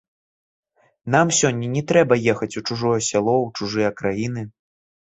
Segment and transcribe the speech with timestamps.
[1.17, 4.41] Нам сёння не трэба ехаць у чужое сяло, у чужыя краіны.